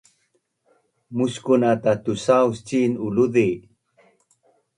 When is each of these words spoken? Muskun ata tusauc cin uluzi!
Muskun 1.15 1.61
ata 1.71 1.91
tusauc 2.03 2.53
cin 2.67 2.91
uluzi! 3.05 3.49